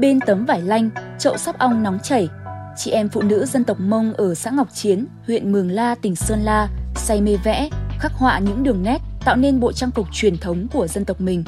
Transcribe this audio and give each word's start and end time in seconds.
Bên 0.00 0.20
tấm 0.26 0.44
vải 0.44 0.62
lanh, 0.62 0.90
chậu 1.18 1.36
sắp 1.36 1.58
ong 1.58 1.82
nóng 1.82 1.98
chảy, 2.02 2.28
chị 2.76 2.90
em 2.90 3.08
phụ 3.08 3.22
nữ 3.22 3.46
dân 3.46 3.64
tộc 3.64 3.80
Mông 3.80 4.12
ở 4.12 4.34
xã 4.34 4.50
Ngọc 4.50 4.68
Chiến, 4.74 5.06
huyện 5.26 5.52
Mường 5.52 5.70
La, 5.70 5.94
tỉnh 5.94 6.16
Sơn 6.16 6.40
La 6.40 6.68
say 6.94 7.20
mê 7.20 7.36
vẽ, 7.44 7.70
khắc 7.98 8.12
họa 8.12 8.38
những 8.38 8.62
đường 8.62 8.82
nét 8.82 8.98
tạo 9.24 9.36
nên 9.36 9.60
bộ 9.60 9.72
trang 9.72 9.90
phục 9.90 10.06
truyền 10.12 10.36
thống 10.38 10.66
của 10.72 10.86
dân 10.86 11.04
tộc 11.04 11.20
mình. 11.20 11.44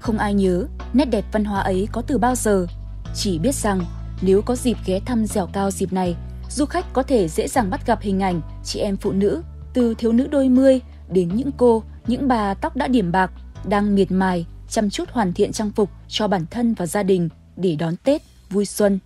Không 0.00 0.18
ai 0.18 0.34
nhớ 0.34 0.66
nét 0.92 1.04
đẹp 1.04 1.24
văn 1.32 1.44
hóa 1.44 1.60
ấy 1.60 1.88
có 1.92 2.02
từ 2.06 2.18
bao 2.18 2.34
giờ, 2.34 2.66
chỉ 3.14 3.38
biết 3.38 3.54
rằng 3.54 3.80
nếu 4.22 4.42
có 4.42 4.56
dịp 4.56 4.76
ghé 4.86 5.00
thăm 5.00 5.26
dẻo 5.26 5.48
cao 5.52 5.70
dịp 5.70 5.92
này, 5.92 6.16
du 6.50 6.66
khách 6.66 6.92
có 6.92 7.02
thể 7.02 7.28
dễ 7.28 7.48
dàng 7.48 7.70
bắt 7.70 7.86
gặp 7.86 8.00
hình 8.00 8.22
ảnh 8.22 8.40
chị 8.64 8.80
em 8.80 8.96
phụ 8.96 9.12
nữ 9.12 9.42
từ 9.74 9.94
thiếu 9.94 10.12
nữ 10.12 10.26
đôi 10.30 10.48
mươi 10.48 10.80
đến 11.08 11.28
những 11.34 11.50
cô, 11.56 11.82
những 12.06 12.28
bà 12.28 12.54
tóc 12.54 12.76
đã 12.76 12.88
điểm 12.88 13.12
bạc 13.12 13.30
đang 13.68 13.94
miệt 13.94 14.12
mài 14.12 14.46
chăm 14.68 14.90
chút 14.90 15.10
hoàn 15.12 15.32
thiện 15.32 15.52
trang 15.52 15.70
phục 15.70 15.90
cho 16.08 16.28
bản 16.28 16.46
thân 16.50 16.74
và 16.74 16.86
gia 16.86 17.02
đình 17.02 17.28
để 17.56 17.76
đón 17.78 17.94
Tết 18.04 18.22
vui 18.50 18.64
xuân. 18.64 18.98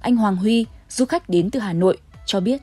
Anh 0.00 0.16
Hoàng 0.16 0.36
Huy, 0.36 0.66
du 0.88 1.04
khách 1.04 1.28
đến 1.28 1.50
từ 1.50 1.60
Hà 1.60 1.72
Nội, 1.72 1.98
cho 2.26 2.40
biết. 2.40 2.60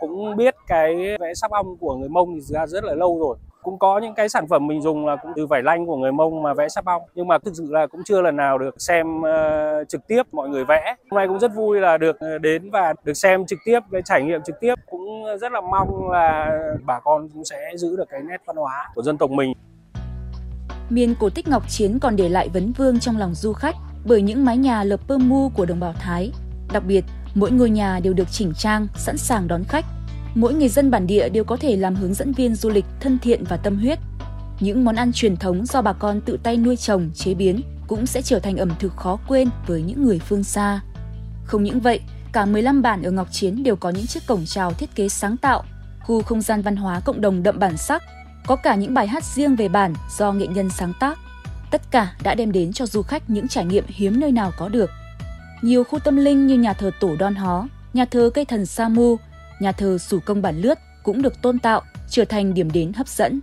Cũng 0.00 0.36
biết 0.36 0.54
cái 0.66 0.94
vẽ 1.20 1.34
sắp 1.34 1.50
ong 1.50 1.76
của 1.76 1.96
người 1.96 2.08
Mông 2.08 2.34
thì 2.34 2.40
ra 2.40 2.66
rất 2.66 2.84
là 2.84 2.94
lâu 2.94 3.18
rồi. 3.20 3.36
Cũng 3.62 3.78
có 3.78 3.98
những 3.98 4.14
cái 4.14 4.28
sản 4.28 4.48
phẩm 4.48 4.66
mình 4.66 4.82
dùng 4.82 5.06
là 5.06 5.16
cũng 5.16 5.32
từ 5.36 5.46
vải 5.46 5.62
lanh 5.62 5.86
của 5.86 5.96
người 5.96 6.12
Mông 6.12 6.42
mà 6.42 6.54
vẽ 6.54 6.68
sắp 6.68 6.84
ong. 6.84 7.02
Nhưng 7.14 7.28
mà 7.28 7.38
thực 7.38 7.56
sự 7.56 7.66
là 7.70 7.86
cũng 7.86 8.00
chưa 8.04 8.22
lần 8.22 8.36
nào 8.36 8.58
được 8.58 8.74
xem 8.80 9.20
uh, 9.20 9.88
trực 9.88 10.06
tiếp 10.08 10.22
mọi 10.32 10.48
người 10.48 10.64
vẽ. 10.64 10.96
Hôm 11.10 11.18
nay 11.18 11.28
cũng 11.28 11.38
rất 11.38 11.54
vui 11.54 11.80
là 11.80 11.98
được 11.98 12.20
ờ, 12.20 12.38
đến 12.38 12.70
và 12.70 12.94
được 13.04 13.14
xem 13.14 13.46
trực 13.46 13.58
tiếp, 13.64 13.80
cái 13.92 14.02
trải 14.04 14.22
nghiệm 14.22 14.42
trực 14.42 14.60
tiếp. 14.60 14.74
Cũng 14.90 15.24
rất 15.40 15.52
là 15.52 15.60
mong 15.60 16.10
là 16.10 16.58
bà 16.86 17.00
con 17.00 17.28
cũng 17.28 17.44
sẽ 17.44 17.70
giữ 17.76 17.96
được 17.96 18.08
cái 18.08 18.20
nét 18.28 18.42
văn 18.46 18.56
hóa 18.56 18.90
của 18.94 19.02
dân 19.02 19.18
tộc 19.18 19.30
mình. 19.30 19.52
Miền 20.90 21.14
cổ 21.20 21.30
tích 21.30 21.48
Ngọc 21.48 21.62
Chiến 21.68 21.98
còn 21.98 22.16
để 22.16 22.28
lại 22.28 22.48
vấn 22.48 22.72
vương 22.72 23.00
trong 23.00 23.18
lòng 23.18 23.34
du 23.34 23.52
khách 23.52 23.74
bởi 24.04 24.22
những 24.22 24.44
mái 24.44 24.56
nhà 24.56 24.84
lợp 24.84 25.00
pơ 25.08 25.18
mu 25.18 25.48
của 25.48 25.66
đồng 25.66 25.80
bào 25.80 25.92
Thái. 25.92 26.32
Đặc 26.72 26.82
biệt, 26.86 27.04
mỗi 27.34 27.50
ngôi 27.50 27.70
nhà 27.70 28.00
đều 28.00 28.12
được 28.12 28.30
chỉnh 28.30 28.52
trang, 28.58 28.86
sẵn 28.96 29.18
sàng 29.18 29.48
đón 29.48 29.64
khách. 29.64 29.84
Mỗi 30.34 30.54
người 30.54 30.68
dân 30.68 30.90
bản 30.90 31.06
địa 31.06 31.28
đều 31.28 31.44
có 31.44 31.56
thể 31.56 31.76
làm 31.76 31.94
hướng 31.94 32.14
dẫn 32.14 32.32
viên 32.32 32.54
du 32.54 32.70
lịch 32.70 32.84
thân 33.00 33.18
thiện 33.18 33.44
và 33.44 33.56
tâm 33.56 33.76
huyết. 33.76 33.98
Những 34.60 34.84
món 34.84 34.96
ăn 34.96 35.12
truyền 35.12 35.36
thống 35.36 35.66
do 35.66 35.82
bà 35.82 35.92
con 35.92 36.20
tự 36.20 36.38
tay 36.42 36.56
nuôi 36.56 36.76
trồng, 36.76 37.10
chế 37.14 37.34
biến 37.34 37.60
cũng 37.86 38.06
sẽ 38.06 38.22
trở 38.22 38.38
thành 38.38 38.56
ẩm 38.56 38.70
thực 38.78 38.96
khó 38.96 39.18
quên 39.28 39.48
với 39.66 39.82
những 39.82 40.04
người 40.04 40.18
phương 40.18 40.44
xa. 40.44 40.80
Không 41.44 41.64
những 41.64 41.80
vậy, 41.80 42.00
cả 42.32 42.44
15 42.44 42.82
bản 42.82 43.02
ở 43.02 43.10
Ngọc 43.10 43.28
Chiến 43.32 43.62
đều 43.62 43.76
có 43.76 43.90
những 43.90 44.06
chiếc 44.06 44.26
cổng 44.26 44.44
chào 44.46 44.72
thiết 44.72 44.94
kế 44.94 45.08
sáng 45.08 45.36
tạo, 45.36 45.64
khu 46.00 46.22
không 46.22 46.40
gian 46.40 46.62
văn 46.62 46.76
hóa 46.76 47.00
cộng 47.00 47.20
đồng 47.20 47.42
đậm 47.42 47.58
bản 47.58 47.76
sắc, 47.76 48.02
có 48.46 48.56
cả 48.56 48.74
những 48.74 48.94
bài 48.94 49.06
hát 49.06 49.24
riêng 49.24 49.56
về 49.56 49.68
bản 49.68 49.94
do 50.18 50.32
nghệ 50.32 50.46
nhân 50.46 50.70
sáng 50.70 50.92
tác. 51.00 51.18
Tất 51.74 51.90
cả 51.90 52.12
đã 52.22 52.34
đem 52.34 52.52
đến 52.52 52.72
cho 52.72 52.86
du 52.86 53.02
khách 53.02 53.30
những 53.30 53.48
trải 53.48 53.64
nghiệm 53.64 53.84
hiếm 53.88 54.20
nơi 54.20 54.32
nào 54.32 54.52
có 54.58 54.68
được. 54.68 54.90
Nhiều 55.62 55.84
khu 55.84 55.98
tâm 55.98 56.16
linh 56.16 56.46
như 56.46 56.58
nhà 56.58 56.72
thờ 56.72 56.90
Tổ 57.00 57.16
Đon 57.16 57.34
Hó, 57.34 57.66
nhà 57.92 58.04
thờ 58.04 58.30
cây 58.34 58.44
thần 58.44 58.66
Sa 58.66 58.88
Mu, 58.88 59.16
nhà 59.60 59.72
thờ 59.72 59.98
Sủ 59.98 60.18
Công 60.24 60.42
Bản 60.42 60.56
Lướt 60.56 60.78
cũng 61.02 61.22
được 61.22 61.42
tôn 61.42 61.58
tạo, 61.58 61.82
trở 62.08 62.24
thành 62.24 62.54
điểm 62.54 62.72
đến 62.72 62.92
hấp 62.92 63.08
dẫn. 63.08 63.40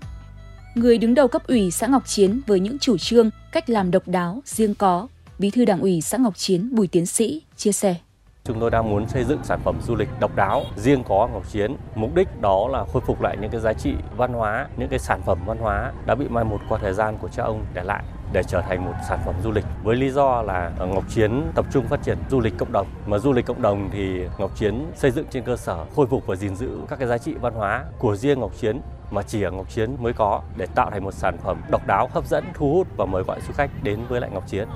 Người 0.75 0.97
đứng 0.97 1.13
đầu 1.13 1.27
cấp 1.27 1.47
ủy 1.47 1.71
xã 1.71 1.87
Ngọc 1.87 2.07
Chiến 2.07 2.41
với 2.47 2.59
những 2.59 2.79
chủ 2.79 2.97
trương, 2.97 3.29
cách 3.51 3.69
làm 3.69 3.91
độc 3.91 4.03
đáo, 4.07 4.41
riêng 4.45 4.75
có, 4.75 5.07
Bí 5.39 5.49
thư 5.49 5.65
Đảng 5.65 5.81
ủy 5.81 6.01
xã 6.01 6.17
Ngọc 6.17 6.37
Chiến 6.37 6.75
Bùi 6.75 6.87
Tiến 6.87 7.05
Sĩ 7.05 7.41
chia 7.57 7.71
sẻ. 7.71 7.95
Chúng 8.43 8.59
tôi 8.59 8.71
đang 8.71 8.89
muốn 8.89 9.09
xây 9.09 9.23
dựng 9.23 9.39
sản 9.43 9.59
phẩm 9.63 9.79
du 9.87 9.95
lịch 9.95 10.09
độc 10.19 10.35
đáo 10.35 10.63
riêng 10.77 11.03
có 11.03 11.29
Ngọc 11.33 11.51
Chiến. 11.51 11.75
Mục 11.95 12.15
đích 12.15 12.41
đó 12.41 12.67
là 12.71 12.85
khôi 12.93 13.01
phục 13.05 13.21
lại 13.21 13.37
những 13.41 13.51
cái 13.51 13.61
giá 13.61 13.73
trị 13.73 13.93
văn 14.17 14.33
hóa, 14.33 14.67
những 14.77 14.89
cái 14.89 14.99
sản 14.99 15.21
phẩm 15.25 15.37
văn 15.45 15.57
hóa 15.57 15.93
đã 16.05 16.15
bị 16.15 16.27
mai 16.29 16.43
một 16.43 16.59
qua 16.69 16.79
thời 16.81 16.93
gian 16.93 17.17
của 17.17 17.27
cha 17.27 17.43
ông 17.43 17.65
để 17.73 17.83
lại 17.83 18.03
để 18.33 18.43
trở 18.43 18.61
thành 18.61 18.85
một 18.85 18.93
sản 19.09 19.19
phẩm 19.25 19.35
du 19.43 19.51
lịch 19.51 19.65
với 19.83 19.95
lý 19.95 20.09
do 20.09 20.41
là 20.41 20.71
Ngọc 20.79 21.03
Chiến 21.09 21.43
tập 21.55 21.65
trung 21.73 21.87
phát 21.87 22.03
triển 22.03 22.17
du 22.29 22.39
lịch 22.39 22.57
cộng 22.57 22.71
đồng 22.71 22.87
mà 23.05 23.17
du 23.17 23.33
lịch 23.33 23.45
cộng 23.45 23.61
đồng 23.61 23.89
thì 23.93 24.21
Ngọc 24.37 24.51
Chiến 24.55 24.85
xây 24.95 25.11
dựng 25.11 25.25
trên 25.31 25.43
cơ 25.43 25.57
sở 25.57 25.85
khôi 25.95 26.07
phục 26.07 26.27
và 26.27 26.35
gìn 26.35 26.55
giữ 26.55 26.69
các 26.89 26.99
cái 26.99 27.07
giá 27.07 27.17
trị 27.17 27.33
văn 27.41 27.53
hóa 27.53 27.85
của 27.99 28.15
riêng 28.15 28.39
Ngọc 28.39 28.51
Chiến 28.57 28.81
mà 29.11 29.21
chỉ 29.21 29.41
ở 29.41 29.51
Ngọc 29.51 29.69
Chiến 29.69 29.95
mới 29.99 30.13
có 30.13 30.41
để 30.57 30.65
tạo 30.75 30.89
thành 30.91 31.03
một 31.03 31.13
sản 31.13 31.37
phẩm 31.43 31.61
độc 31.71 31.87
đáo 31.87 32.09
hấp 32.13 32.27
dẫn 32.27 32.43
thu 32.53 32.73
hút 32.73 32.87
và 32.97 33.05
mời 33.05 33.23
gọi 33.23 33.39
du 33.47 33.53
khách 33.53 33.69
đến 33.83 33.99
với 34.09 34.21
lại 34.21 34.29
Ngọc 34.33 34.47
Chiến. 34.47 34.67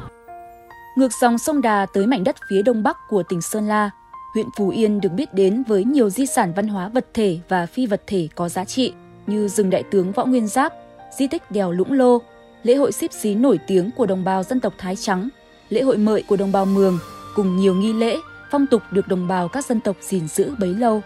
Ngược 0.97 1.11
dòng 1.21 1.37
sông 1.37 1.61
Đà 1.61 1.85
tới 1.93 2.07
mảnh 2.07 2.23
đất 2.23 2.35
phía 2.49 2.61
đông 2.61 2.83
bắc 2.83 2.97
của 3.09 3.23
tỉnh 3.23 3.41
Sơn 3.41 3.67
La, 3.67 3.89
huyện 4.33 4.47
Phú 4.57 4.69
Yên 4.69 5.01
được 5.01 5.09
biết 5.09 5.33
đến 5.33 5.63
với 5.67 5.83
nhiều 5.83 6.09
di 6.09 6.25
sản 6.25 6.53
văn 6.55 6.67
hóa 6.67 6.89
vật 6.89 7.05
thể 7.13 7.39
và 7.49 7.65
phi 7.65 7.85
vật 7.87 8.01
thể 8.07 8.27
có 8.35 8.49
giá 8.49 8.65
trị 8.65 8.93
như 9.27 9.47
rừng 9.47 9.69
đại 9.69 9.83
tướng 9.83 10.11
Võ 10.11 10.25
Nguyên 10.25 10.47
Giáp, 10.47 10.73
di 11.17 11.27
tích 11.27 11.51
đèo 11.51 11.71
Lũng 11.71 11.93
Lô, 11.93 12.21
lễ 12.65 12.75
hội 12.75 12.91
xếp 12.91 13.13
xí 13.13 13.35
nổi 13.35 13.59
tiếng 13.67 13.91
của 13.91 14.05
đồng 14.05 14.23
bào 14.23 14.43
dân 14.43 14.59
tộc 14.59 14.73
Thái 14.77 14.95
Trắng, 14.95 15.29
lễ 15.69 15.81
hội 15.81 15.97
mợi 15.97 16.23
của 16.27 16.35
đồng 16.35 16.51
bào 16.51 16.65
Mường, 16.65 16.99
cùng 17.35 17.57
nhiều 17.57 17.75
nghi 17.75 17.93
lễ, 17.93 18.17
phong 18.51 18.67
tục 18.67 18.81
được 18.91 19.07
đồng 19.07 19.27
bào 19.27 19.47
các 19.47 19.65
dân 19.65 19.79
tộc 19.81 19.95
gìn 20.01 20.27
giữ 20.27 20.55
bấy 20.59 20.73
lâu. 20.73 21.01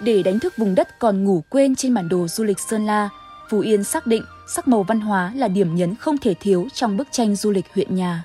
Để 0.00 0.22
đánh 0.22 0.38
thức 0.38 0.54
vùng 0.56 0.74
đất 0.74 0.98
còn 0.98 1.24
ngủ 1.24 1.42
quên 1.50 1.74
trên 1.76 1.94
bản 1.94 2.08
đồ 2.08 2.28
du 2.28 2.44
lịch 2.44 2.58
Sơn 2.58 2.86
La, 2.86 3.08
Phú 3.50 3.60
Yên 3.60 3.84
xác 3.84 4.06
định 4.06 4.22
sắc 4.54 4.68
màu 4.68 4.82
văn 4.82 5.00
hóa 5.00 5.32
là 5.36 5.48
điểm 5.48 5.74
nhấn 5.74 5.94
không 5.94 6.18
thể 6.18 6.34
thiếu 6.40 6.68
trong 6.74 6.96
bức 6.96 7.08
tranh 7.10 7.36
du 7.36 7.50
lịch 7.50 7.66
huyện 7.74 7.94
nhà. 7.94 8.24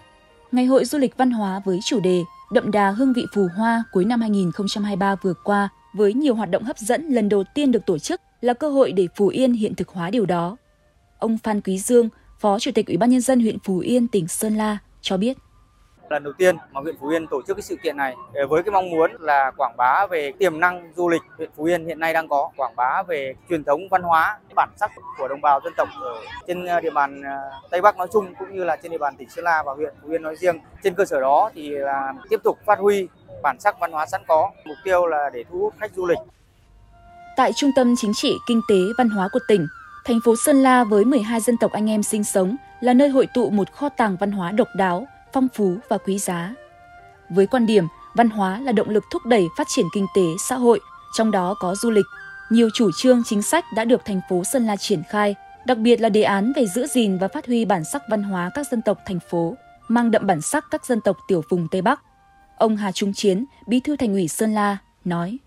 Ngày 0.51 0.65
hội 0.65 0.85
du 0.85 0.97
lịch 0.97 1.17
văn 1.17 1.31
hóa 1.31 1.61
với 1.65 1.79
chủ 1.85 1.99
đề 1.99 2.23
Đậm 2.51 2.71
đà 2.71 2.91
hương 2.91 3.13
vị 3.13 3.25
phù 3.33 3.47
hoa 3.55 3.83
cuối 3.91 4.05
năm 4.05 4.21
2023 4.21 5.15
vừa 5.15 5.33
qua 5.43 5.69
với 5.93 6.13
nhiều 6.13 6.35
hoạt 6.35 6.49
động 6.49 6.63
hấp 6.63 6.77
dẫn 6.77 7.07
lần 7.07 7.29
đầu 7.29 7.43
tiên 7.53 7.71
được 7.71 7.85
tổ 7.85 7.97
chức 7.97 8.21
là 8.41 8.53
cơ 8.53 8.69
hội 8.69 8.91
để 8.91 9.07
Phú 9.15 9.27
Yên 9.27 9.53
hiện 9.53 9.75
thực 9.75 9.89
hóa 9.89 10.09
điều 10.09 10.25
đó. 10.25 10.57
Ông 11.19 11.37
Phan 11.37 11.61
Quý 11.61 11.79
Dương, 11.79 12.09
Phó 12.39 12.59
Chủ 12.59 12.71
tịch 12.75 12.87
Ủy 12.87 12.97
ban 12.97 13.09
nhân 13.09 13.21
dân 13.21 13.39
huyện 13.39 13.59
Phú 13.59 13.79
Yên, 13.79 14.07
tỉnh 14.07 14.27
Sơn 14.27 14.55
La 14.55 14.77
cho 15.01 15.17
biết 15.17 15.37
lần 16.09 16.23
đầu 16.23 16.33
tiên 16.37 16.57
mà 16.71 16.81
huyện 16.81 16.95
Phú 16.99 17.07
Yên 17.07 17.27
tổ 17.27 17.41
chức 17.47 17.57
cái 17.57 17.61
sự 17.61 17.75
kiện 17.83 17.97
này 17.97 18.15
với 18.49 18.63
cái 18.63 18.71
mong 18.71 18.89
muốn 18.89 19.11
là 19.19 19.51
quảng 19.57 19.77
bá 19.77 20.07
về 20.09 20.31
tiềm 20.39 20.59
năng 20.59 20.91
du 20.95 21.09
lịch 21.09 21.21
huyện 21.37 21.49
Phú 21.55 21.63
Yên 21.63 21.85
hiện 21.85 21.99
nay 21.99 22.13
đang 22.13 22.27
có, 22.27 22.49
quảng 22.57 22.75
bá 22.75 23.03
về 23.07 23.35
truyền 23.49 23.63
thống 23.63 23.81
văn 23.89 24.01
hóa, 24.03 24.39
bản 24.55 24.69
sắc 24.79 24.91
của 25.17 25.27
đồng 25.27 25.41
bào 25.41 25.59
dân 25.63 25.73
tộc 25.77 25.89
ở 26.01 26.13
trên 26.47 26.65
ờ, 26.65 26.81
địa 26.81 26.89
bàn 26.89 27.21
ờ, 27.21 27.59
Tây 27.69 27.81
Bắc 27.81 27.97
nói 27.97 28.07
chung 28.13 28.35
cũng 28.39 28.55
như 28.55 28.63
là 28.63 28.75
trên 28.75 28.91
địa 28.91 28.97
bàn 28.97 29.15
tỉnh 29.17 29.29
Sơn 29.29 29.45
La 29.45 29.63
và 29.63 29.73
huyện 29.73 29.93
Phú 30.01 30.09
Yên 30.09 30.21
nói 30.21 30.35
riêng. 30.35 30.59
Trên 30.83 30.93
cơ 30.93 31.05
sở 31.05 31.21
đó 31.21 31.51
thì 31.55 31.69
là 31.69 32.13
tiếp 32.29 32.39
tục 32.43 32.57
phát 32.65 32.79
huy 32.79 33.07
bản 33.43 33.59
sắc 33.59 33.79
văn 33.79 33.91
hóa 33.91 34.05
sẵn 34.05 34.21
có, 34.27 34.51
mục 34.65 34.77
tiêu 34.83 35.05
là 35.05 35.29
để 35.33 35.43
thu 35.51 35.59
hút 35.59 35.73
khách 35.79 35.91
du 35.95 36.05
lịch. 36.05 36.19
Tại 37.37 37.53
Trung 37.53 37.71
tâm 37.75 37.95
Chính 37.97 38.11
trị 38.15 38.37
Kinh 38.47 38.61
tế 38.69 38.75
Văn 38.97 39.09
hóa 39.09 39.29
của 39.31 39.39
tỉnh, 39.47 39.67
thành 40.07 40.21
phố 40.21 40.35
Sơn 40.35 40.63
La 40.63 40.83
với 40.83 41.05
12 41.05 41.39
dân 41.39 41.57
tộc 41.57 41.71
anh 41.71 41.89
em 41.89 42.03
sinh 42.03 42.23
sống 42.23 42.55
là 42.79 42.93
nơi 42.93 43.09
hội 43.09 43.27
tụ 43.33 43.49
một 43.49 43.71
kho 43.71 43.89
tàng 43.89 44.17
văn 44.19 44.31
hóa 44.31 44.51
độc 44.51 44.67
đáo, 44.75 45.07
phong 45.33 45.47
phú 45.53 45.77
và 45.89 45.97
quý 45.97 46.19
giá. 46.19 46.53
Với 47.29 47.47
quan 47.47 47.65
điểm 47.65 47.87
văn 48.15 48.29
hóa 48.29 48.59
là 48.59 48.71
động 48.71 48.89
lực 48.89 49.03
thúc 49.11 49.25
đẩy 49.25 49.47
phát 49.57 49.67
triển 49.69 49.85
kinh 49.93 50.05
tế, 50.15 50.21
xã 50.49 50.55
hội, 50.55 50.79
trong 51.17 51.31
đó 51.31 51.55
có 51.59 51.75
du 51.75 51.89
lịch, 51.89 52.05
nhiều 52.49 52.69
chủ 52.73 52.91
trương 52.97 53.23
chính 53.25 53.41
sách 53.41 53.65
đã 53.75 53.85
được 53.85 54.05
thành 54.05 54.21
phố 54.29 54.43
Sơn 54.43 54.65
La 54.65 54.75
triển 54.75 55.03
khai, 55.09 55.35
đặc 55.65 55.77
biệt 55.77 56.01
là 56.01 56.09
đề 56.09 56.23
án 56.23 56.53
về 56.55 56.65
giữ 56.65 56.87
gìn 56.87 57.17
và 57.17 57.27
phát 57.27 57.45
huy 57.47 57.65
bản 57.65 57.83
sắc 57.83 58.01
văn 58.09 58.23
hóa 58.23 58.49
các 58.53 58.67
dân 58.71 58.81
tộc 58.81 58.97
thành 59.05 59.19
phố, 59.19 59.55
mang 59.87 60.11
đậm 60.11 60.27
bản 60.27 60.41
sắc 60.41 60.65
các 60.71 60.85
dân 60.85 61.01
tộc 61.01 61.17
tiểu 61.27 61.43
vùng 61.49 61.67
Tây 61.71 61.81
Bắc. 61.81 62.01
Ông 62.57 62.77
Hà 62.77 62.91
Trung 62.91 63.13
Chiến, 63.13 63.45
Bí 63.67 63.79
thư 63.79 63.95
Thành 63.95 64.13
ủy 64.13 64.27
Sơn 64.27 64.53
La 64.53 64.77
nói: 65.05 65.37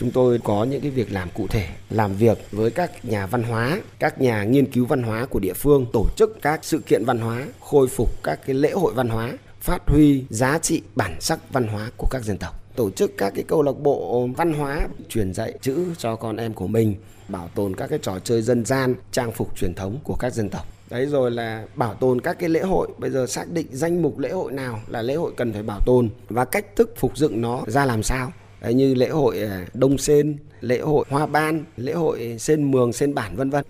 Chúng 0.00 0.10
tôi 0.10 0.38
có 0.44 0.64
những 0.64 0.80
cái 0.80 0.90
việc 0.90 1.12
làm 1.12 1.28
cụ 1.34 1.46
thể, 1.46 1.68
làm 1.90 2.14
việc 2.14 2.38
với 2.50 2.70
các 2.70 3.04
nhà 3.04 3.26
văn 3.26 3.42
hóa, 3.42 3.80
các 3.98 4.20
nhà 4.20 4.44
nghiên 4.44 4.72
cứu 4.72 4.86
văn 4.86 5.02
hóa 5.02 5.26
của 5.26 5.38
địa 5.38 5.52
phương, 5.52 5.86
tổ 5.92 6.06
chức 6.16 6.38
các 6.42 6.60
sự 6.62 6.78
kiện 6.78 7.04
văn 7.04 7.18
hóa, 7.18 7.46
khôi 7.60 7.88
phục 7.88 8.22
các 8.22 8.40
cái 8.46 8.54
lễ 8.54 8.70
hội 8.70 8.92
văn 8.94 9.08
hóa, 9.08 9.32
phát 9.60 9.82
huy 9.86 10.24
giá 10.30 10.58
trị 10.58 10.82
bản 10.94 11.16
sắc 11.20 11.52
văn 11.52 11.66
hóa 11.66 11.90
của 11.96 12.06
các 12.10 12.24
dân 12.24 12.38
tộc. 12.38 12.74
Tổ 12.76 12.90
chức 12.90 13.12
các 13.16 13.32
cái 13.34 13.44
câu 13.48 13.62
lạc 13.62 13.78
bộ 13.78 14.28
văn 14.36 14.52
hóa 14.52 14.88
truyền 15.08 15.34
dạy 15.34 15.54
chữ 15.60 15.86
cho 15.98 16.16
con 16.16 16.36
em 16.36 16.54
của 16.54 16.66
mình 16.66 16.94
bảo 17.28 17.48
tồn 17.54 17.76
các 17.76 17.86
cái 17.86 17.98
trò 18.02 18.18
chơi 18.24 18.42
dân 18.42 18.64
gian 18.64 18.94
trang 19.12 19.32
phục 19.32 19.56
truyền 19.56 19.74
thống 19.74 19.98
của 20.04 20.14
các 20.14 20.34
dân 20.34 20.48
tộc. 20.48 20.66
Đấy 20.90 21.06
rồi 21.06 21.30
là 21.30 21.64
bảo 21.74 21.94
tồn 21.94 22.20
các 22.20 22.38
cái 22.38 22.48
lễ 22.48 22.60
hội. 22.60 22.88
Bây 22.98 23.10
giờ 23.10 23.26
xác 23.26 23.50
định 23.50 23.66
danh 23.70 24.02
mục 24.02 24.18
lễ 24.18 24.30
hội 24.30 24.52
nào 24.52 24.80
là 24.88 25.02
lễ 25.02 25.14
hội 25.14 25.32
cần 25.36 25.52
phải 25.52 25.62
bảo 25.62 25.80
tồn 25.86 26.08
và 26.28 26.44
cách 26.44 26.76
thức 26.76 26.94
phục 26.96 27.16
dựng 27.16 27.40
nó 27.40 27.62
ra 27.66 27.84
làm 27.84 28.02
sao 28.02 28.32
như 28.68 28.94
lễ 28.94 29.08
hội 29.08 29.38
à, 29.38 29.64
Đông 29.74 29.98
Sen, 29.98 30.36
lễ 30.60 30.80
hội 30.80 31.04
Hoa 31.10 31.26
Ban, 31.26 31.64
lễ 31.76 31.92
hội 31.92 32.36
Sen 32.38 32.70
Mường, 32.70 32.92
Sen 32.92 33.14
Bản 33.14 33.36
vân 33.36 33.50
vân. 33.50 33.64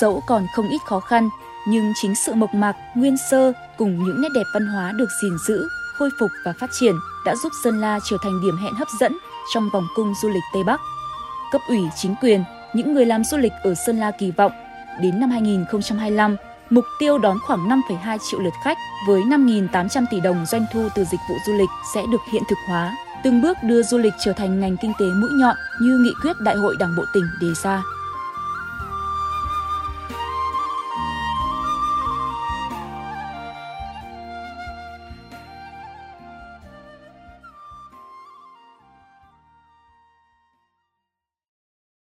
Dẫu 0.00 0.22
còn 0.26 0.46
không 0.54 0.68
ít 0.68 0.82
khó 0.84 1.00
khăn, 1.00 1.28
nhưng 1.68 1.92
chính 2.02 2.14
sự 2.14 2.34
mộc 2.34 2.54
mạc, 2.54 2.76
nguyên 2.94 3.16
sơ 3.30 3.52
cùng 3.78 4.04
những 4.04 4.20
nét 4.20 4.28
đẹp 4.34 4.44
văn 4.54 4.66
hóa 4.66 4.92
được 4.92 5.08
gìn 5.22 5.36
giữ, 5.46 5.68
khôi 5.98 6.10
phục 6.20 6.30
và 6.44 6.52
phát 6.60 6.70
triển 6.80 6.94
đã 7.26 7.36
giúp 7.36 7.52
Sơn 7.64 7.80
La 7.80 7.98
trở 8.04 8.16
thành 8.22 8.40
điểm 8.42 8.56
hẹn 8.56 8.74
hấp 8.74 8.88
dẫn 9.00 9.18
trong 9.54 9.70
vòng 9.72 9.86
cung 9.96 10.14
du 10.22 10.28
lịch 10.28 10.44
Tây 10.52 10.64
Bắc. 10.64 10.80
Cấp 11.52 11.60
ủy 11.68 11.80
chính 11.96 12.14
quyền, 12.22 12.44
những 12.74 12.94
người 12.94 13.06
làm 13.06 13.24
du 13.24 13.36
lịch 13.36 13.52
ở 13.62 13.74
Sơn 13.74 13.98
La 13.98 14.10
kỳ 14.10 14.30
vọng 14.30 14.52
đến 15.00 15.20
năm 15.20 15.30
2025, 15.30 16.36
mục 16.70 16.84
tiêu 16.98 17.18
đón 17.18 17.38
khoảng 17.46 17.68
5,2 17.68 18.18
triệu 18.30 18.40
lượt 18.40 18.54
khách 18.64 18.78
với 19.06 19.22
5.800 19.22 20.04
tỷ 20.10 20.20
đồng 20.20 20.46
doanh 20.46 20.66
thu 20.72 20.88
từ 20.94 21.04
dịch 21.04 21.20
vụ 21.28 21.34
du 21.46 21.52
lịch 21.52 21.68
sẽ 21.94 22.02
được 22.12 22.20
hiện 22.32 22.42
thực 22.48 22.58
hóa 22.68 22.96
từng 23.24 23.42
bước 23.42 23.56
đưa 23.62 23.82
du 23.82 23.98
lịch 23.98 24.14
trở 24.18 24.32
thành 24.32 24.60
ngành 24.60 24.76
kinh 24.76 24.92
tế 24.98 25.06
mũi 25.06 25.30
nhọn 25.32 25.56
như 25.80 25.98
nghị 25.98 26.12
quyết 26.22 26.40
Đại 26.40 26.56
hội 26.56 26.76
Đảng 26.78 26.96
bộ 26.96 27.04
tỉnh 27.14 27.24
đề 27.40 27.48
ra. 27.62 27.82